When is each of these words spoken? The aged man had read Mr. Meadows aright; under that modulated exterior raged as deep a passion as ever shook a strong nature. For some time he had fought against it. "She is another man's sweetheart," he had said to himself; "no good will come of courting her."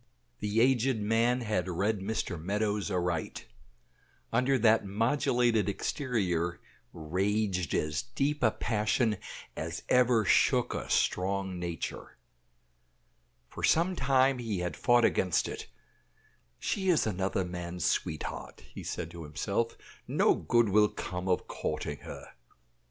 The 0.39 0.61
aged 0.61 0.97
man 0.99 1.41
had 1.41 1.69
read 1.69 1.99
Mr. 1.99 2.41
Meadows 2.43 2.89
aright; 2.89 3.45
under 4.33 4.57
that 4.57 4.83
modulated 4.83 5.69
exterior 5.69 6.59
raged 6.91 7.75
as 7.75 8.01
deep 8.01 8.41
a 8.41 8.49
passion 8.49 9.17
as 9.55 9.83
ever 9.89 10.25
shook 10.25 10.73
a 10.73 10.89
strong 10.89 11.59
nature. 11.59 12.17
For 13.47 13.63
some 13.63 13.95
time 13.95 14.39
he 14.39 14.57
had 14.61 14.75
fought 14.75 15.05
against 15.05 15.47
it. 15.47 15.67
"She 16.57 16.89
is 16.89 17.05
another 17.05 17.45
man's 17.45 17.85
sweetheart," 17.85 18.61
he 18.73 18.79
had 18.81 18.87
said 18.87 19.11
to 19.11 19.23
himself; 19.23 19.77
"no 20.07 20.33
good 20.33 20.69
will 20.69 20.89
come 20.89 21.27
of 21.27 21.45
courting 21.47 21.97
her." 21.99 22.29